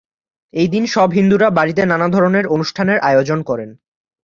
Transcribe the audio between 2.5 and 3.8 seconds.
অনুষ্ঠানের আয়োজন করেন।